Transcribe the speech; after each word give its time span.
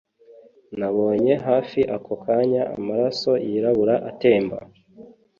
Nabonye 0.79 1.33
hafi 1.47 1.79
ako 1.95 2.13
kanya 2.23 2.61
amaraso 2.77 3.31
yirabura 3.47 3.95
atemba 4.09 4.57